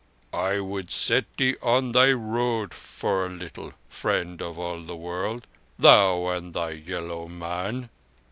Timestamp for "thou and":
5.77-6.55